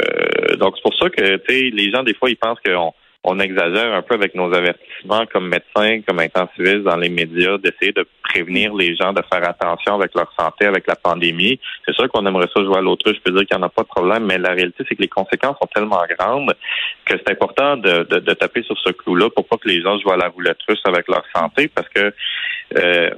donc 0.58 0.76
c'est 0.76 0.82
pour 0.82 0.94
ça 0.94 1.10
que 1.10 1.38
les 1.50 1.90
gens 1.90 2.02
des 2.02 2.14
fois 2.14 2.30
ils 2.30 2.36
pensent 2.36 2.58
qu'on 2.64 2.94
on 3.22 3.38
exagère 3.38 3.92
un 3.92 4.00
peu 4.00 4.14
avec 4.14 4.34
nos 4.34 4.50
avertissements 4.54 5.26
comme 5.26 5.48
médecins, 5.48 6.00
comme 6.08 6.18
intensivistes 6.18 6.84
dans 6.84 6.96
les 6.96 7.10
médias, 7.10 7.58
d'essayer 7.58 7.92
de 7.92 8.06
prévenir 8.22 8.74
les 8.74 8.96
gens, 8.96 9.12
de 9.12 9.20
faire 9.30 9.46
attention 9.46 9.96
avec 9.96 10.14
leur 10.14 10.32
santé, 10.40 10.64
avec 10.64 10.86
la 10.86 10.96
pandémie. 10.96 11.60
C'est 11.86 11.94
sûr 11.94 12.08
qu'on 12.08 12.24
aimerait 12.24 12.48
ça 12.56 12.64
jouer 12.64 12.78
à 12.78 12.80
l'autre. 12.80 13.12
Je 13.12 13.20
peux 13.20 13.30
dire 13.30 13.46
qu'il 13.46 13.58
n'y 13.58 13.62
en 13.62 13.66
a 13.66 13.68
pas 13.68 13.82
de 13.82 13.88
problème, 13.88 14.24
mais 14.24 14.38
la 14.38 14.52
réalité, 14.52 14.84
c'est 14.88 14.94
que 14.96 15.02
les 15.02 15.08
conséquences 15.08 15.58
sont 15.60 15.68
tellement 15.74 16.02
grandes 16.18 16.54
que 17.04 17.14
c'est 17.18 17.30
important 17.30 17.76
de, 17.76 18.04
de, 18.04 18.20
de, 18.20 18.32
taper 18.32 18.62
sur 18.62 18.78
ce 18.78 18.90
clou-là 18.90 19.28
pour 19.28 19.46
pas 19.46 19.58
que 19.58 19.68
les 19.68 19.82
gens 19.82 19.98
jouent 19.98 20.12
à 20.12 20.16
la 20.16 20.28
roulette 20.28 20.58
russe 20.66 20.82
avec 20.84 21.08
leur 21.08 21.24
santé, 21.34 21.68
parce 21.68 21.90
que 21.90 22.14
euh, 22.78 23.10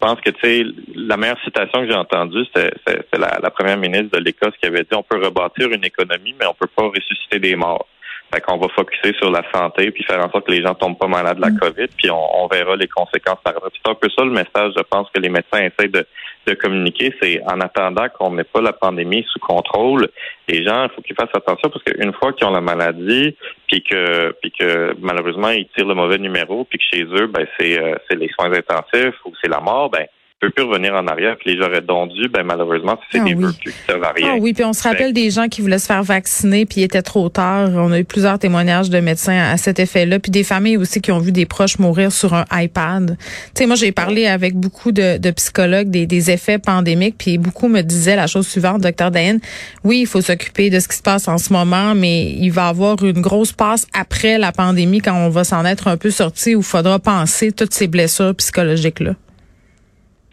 pense 0.00 0.20
que 0.20 0.30
tu 0.30 0.40
sais 0.42 0.64
la 0.94 1.16
meilleure 1.16 1.40
citation 1.44 1.80
que 1.80 1.88
j'ai 1.88 1.96
entendue, 1.96 2.44
c'est 2.54 2.72
la, 3.16 3.38
la, 3.42 3.50
première 3.50 3.76
ministre 3.76 4.18
de 4.18 4.24
l'Écosse 4.24 4.54
qui 4.60 4.66
avait 4.66 4.82
dit 4.82 4.94
on 4.94 5.02
peut 5.02 5.22
rebâtir 5.22 5.70
une 5.70 5.84
économie, 5.84 6.34
mais 6.38 6.46
on 6.46 6.54
peut 6.54 6.68
pas 6.74 6.84
ressusciter 6.84 7.38
des 7.38 7.56
morts. 7.56 7.86
Fait 8.32 8.40
qu'on 8.40 8.58
va 8.58 8.68
focuser 8.68 9.12
sur 9.18 9.30
la 9.30 9.42
santé 9.52 9.90
puis 9.90 10.04
faire 10.04 10.24
en 10.24 10.30
sorte 10.30 10.46
que 10.46 10.52
les 10.52 10.62
gens 10.62 10.74
tombent 10.74 10.98
pas 10.98 11.08
malades 11.08 11.38
de 11.38 11.42
la 11.42 11.50
mm. 11.50 11.58
COVID, 11.58 11.88
puis 11.96 12.10
on, 12.10 12.46
verra 12.46 12.76
les 12.76 12.86
conséquences 12.86 13.38
par 13.42 13.56
après. 13.56 13.70
C'est 13.74 13.90
un 13.90 13.94
peu 13.94 14.08
ça 14.16 14.24
le 14.24 14.30
message, 14.30 14.72
je 14.76 14.82
pense, 14.82 15.08
que 15.12 15.20
les 15.20 15.28
médecins 15.28 15.58
essaient 15.58 15.88
de, 15.88 16.06
de 16.46 16.54
communiquer. 16.54 17.12
C'est 17.20 17.42
en 17.44 17.60
attendant 17.60 18.06
qu'on 18.08 18.32
n'ait 18.32 18.44
pas 18.44 18.60
la 18.60 18.72
pandémie 18.72 19.26
sous 19.32 19.40
contrôle, 19.40 20.08
les 20.48 20.64
gens, 20.64 20.84
il 20.84 20.90
faut 20.94 21.02
qu'ils 21.02 21.16
fassent 21.16 21.34
attention 21.34 21.70
parce 21.70 21.82
qu'une 21.82 22.12
fois 22.12 22.32
qu'ils 22.32 22.46
ont 22.46 22.52
la 22.52 22.60
maladie, 22.60 23.36
puis 23.70 23.82
que 23.82 24.32
puis 24.40 24.50
que 24.50 24.96
malheureusement 24.98 25.50
ils 25.50 25.68
tirent 25.68 25.86
le 25.86 25.94
mauvais 25.94 26.18
numéro, 26.18 26.64
puis 26.64 26.78
que 26.78 26.84
chez 26.84 27.04
eux, 27.04 27.28
ben 27.28 27.46
c'est 27.58 27.80
euh, 27.80 27.94
c'est 28.08 28.16
les 28.16 28.28
soins 28.28 28.52
intensifs 28.52 29.14
ou 29.24 29.32
c'est 29.40 29.48
la 29.48 29.60
mort, 29.60 29.90
ben 29.90 30.06
peut 30.40 30.50
plus 30.50 30.64
revenir 30.64 30.94
en 30.94 31.06
arrière. 31.06 31.36
Puis 31.38 31.52
les 31.52 31.62
j'aurais 31.62 31.82
dondus, 31.82 32.28
ben 32.28 32.42
malheureusement, 32.42 32.98
c'est 33.12 33.20
ah 33.20 33.24
des 33.24 33.34
oui. 33.34 33.52
qui 33.62 33.70
servent 33.86 34.02
à 34.02 34.12
rien. 34.12 34.32
Ah 34.34 34.36
oui, 34.40 34.54
puis 34.54 34.64
on 34.64 34.72
se 34.72 34.82
rappelle 34.82 35.12
des 35.12 35.30
gens 35.30 35.48
qui 35.48 35.60
voulaient 35.60 35.78
se 35.78 35.86
faire 35.86 36.02
vacciner, 36.02 36.64
puis 36.64 36.80
il 36.80 36.84
était 36.84 37.02
trop 37.02 37.28
tard. 37.28 37.68
On 37.74 37.92
a 37.92 38.00
eu 38.00 38.04
plusieurs 38.04 38.38
témoignages 38.38 38.88
de 38.88 38.98
médecins 39.00 39.38
à 39.38 39.56
cet 39.58 39.78
effet-là, 39.78 40.18
puis 40.18 40.30
des 40.30 40.42
familles 40.42 40.78
aussi 40.78 41.00
qui 41.00 41.12
ont 41.12 41.18
vu 41.18 41.30
des 41.30 41.44
proches 41.44 41.78
mourir 41.78 42.10
sur 42.10 42.32
un 42.34 42.44
iPad. 42.52 43.16
Tu 43.18 43.26
sais, 43.54 43.66
moi 43.66 43.76
j'ai 43.76 43.92
parlé 43.92 44.26
avec 44.26 44.54
beaucoup 44.54 44.92
de, 44.92 45.18
de 45.18 45.30
psychologues 45.32 45.90
des, 45.90 46.06
des, 46.06 46.30
effets 46.30 46.58
pandémiques, 46.58 47.16
puis 47.18 47.38
beaucoup 47.38 47.68
me 47.68 47.82
disaient 47.82 48.16
la 48.16 48.26
chose 48.26 48.48
suivante, 48.48 48.80
docteur 48.80 49.10
Dayan. 49.10 49.38
Oui, 49.84 50.00
il 50.00 50.06
faut 50.06 50.22
s'occuper 50.22 50.70
de 50.70 50.80
ce 50.80 50.88
qui 50.88 50.96
se 50.96 51.02
passe 51.02 51.28
en 51.28 51.38
ce 51.38 51.52
moment, 51.52 51.94
mais 51.94 52.30
il 52.30 52.50
va 52.50 52.66
y 52.66 52.70
avoir 52.70 53.02
une 53.04 53.20
grosse 53.20 53.52
passe 53.52 53.86
après 53.92 54.38
la 54.38 54.52
pandémie 54.52 55.00
quand 55.00 55.14
on 55.14 55.28
va 55.28 55.44
s'en 55.44 55.64
être 55.66 55.88
un 55.88 55.98
peu 55.98 56.10
sorti 56.10 56.54
où 56.54 56.60
il 56.60 56.64
faudra 56.64 56.98
penser 56.98 57.52
toutes 57.52 57.74
ces 57.74 57.88
blessures 57.88 58.34
psychologiques 58.36 59.00
là. 59.00 59.14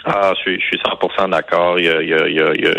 Ah, 0.07 0.31
je 0.35 0.41
suis, 0.41 0.59
je 0.61 0.65
suis 0.65 0.77
100% 0.77 1.29
d'accord. 1.29 1.79
Il 1.79 1.85
y 1.85 1.89
a, 1.89 2.01
il 2.01 2.09
y 2.09 2.13
a, 2.13 2.27
il 2.27 2.35
y 2.35 2.67
a, 2.67 2.73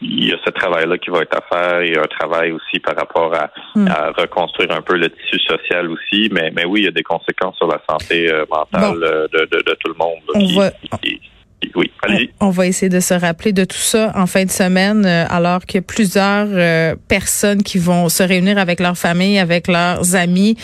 il 0.00 0.28
y 0.28 0.32
a 0.32 0.36
ce 0.44 0.50
travail-là 0.50 0.98
qui 0.98 1.10
va 1.10 1.20
être 1.20 1.36
à 1.36 1.42
faire. 1.42 1.82
Il 1.82 1.94
y 1.94 1.96
a 1.96 2.00
un 2.00 2.06
travail 2.06 2.52
aussi 2.52 2.78
par 2.80 2.96
rapport 2.96 3.34
à, 3.34 3.50
hmm. 3.74 3.86
à 3.88 4.12
reconstruire 4.16 4.72
un 4.72 4.82
peu 4.82 4.96
le 4.96 5.10
tissu 5.10 5.38
social 5.40 5.90
aussi. 5.90 6.28
Mais, 6.32 6.50
mais 6.54 6.64
oui, 6.64 6.80
il 6.80 6.84
y 6.84 6.88
a 6.88 6.92
des 6.92 7.02
conséquences 7.02 7.56
sur 7.56 7.66
la 7.66 7.80
santé 7.88 8.30
euh, 8.30 8.44
mentale 8.50 9.02
euh, 9.02 9.28
de, 9.32 9.40
de, 9.40 9.62
de, 9.62 9.76
tout 9.80 9.88
le 9.88 9.98
monde. 9.98 10.22
on 10.34 10.60
va, 10.60 10.70
oui, 11.74 11.90
On, 12.40 12.50
va 12.50 12.66
essayer 12.66 12.88
de 12.88 13.00
se 13.00 13.14
rappeler 13.14 13.52
de 13.52 13.64
tout 13.64 13.76
ça 13.76 14.12
en 14.14 14.26
fin 14.26 14.44
de 14.44 14.50
semaine, 14.50 15.04
euh, 15.06 15.24
alors 15.28 15.66
que 15.66 15.78
plusieurs 15.78 16.46
euh, 16.50 16.94
personnes 17.08 17.62
qui 17.62 17.78
vont 17.78 18.08
se 18.08 18.22
réunir 18.22 18.58
avec 18.58 18.80
leur 18.80 18.96
famille, 18.96 19.38
avec 19.38 19.68
leurs 19.68 20.14
amis, 20.14 20.56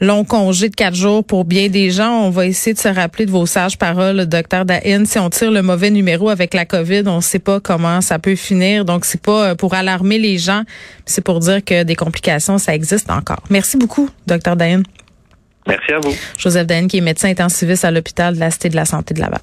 long 0.00 0.24
congé 0.24 0.68
de 0.68 0.74
quatre 0.74 0.94
jours 0.94 1.24
pour 1.24 1.44
bien 1.44 1.68
des 1.68 1.90
gens. 1.90 2.24
On 2.24 2.30
va 2.30 2.46
essayer 2.46 2.74
de 2.74 2.78
se 2.78 2.88
rappeler 2.88 3.26
de 3.26 3.30
vos 3.30 3.46
sages 3.46 3.78
paroles, 3.78 4.26
docteur 4.26 4.64
Dahin. 4.64 5.04
Si 5.04 5.18
on 5.18 5.30
tire 5.30 5.50
le 5.50 5.62
mauvais 5.62 5.90
numéro 5.90 6.28
avec 6.28 6.54
la 6.54 6.64
COVID, 6.64 7.04
on 7.06 7.16
ne 7.16 7.22
sait 7.22 7.38
pas 7.38 7.60
comment 7.60 8.00
ça 8.00 8.18
peut 8.18 8.36
finir. 8.36 8.84
Donc, 8.84 9.04
c'est 9.04 9.22
pas 9.22 9.50
euh, 9.50 9.54
pour 9.54 9.74
alarmer 9.74 10.18
les 10.18 10.38
gens, 10.38 10.62
c'est 11.06 11.22
pour 11.22 11.40
dire 11.40 11.64
que 11.64 11.84
des 11.84 11.96
complications, 11.96 12.58
ça 12.58 12.74
existe 12.74 13.10
encore. 13.10 13.42
Merci 13.50 13.76
beaucoup, 13.76 14.08
docteur 14.26 14.56
Dahin. 14.56 14.82
Merci 15.66 15.92
à 15.92 15.98
vous. 15.98 16.14
Joseph 16.38 16.66
Dahin, 16.66 16.88
qui 16.88 16.98
est 16.98 17.02
médecin 17.02 17.28
intensiviste 17.28 17.84
à 17.84 17.90
l'hôpital 17.90 18.34
de 18.34 18.40
la 18.40 18.50
Cité 18.50 18.70
de 18.70 18.76
la 18.76 18.84
Santé 18.84 19.14
de 19.14 19.20
Laval. 19.20 19.40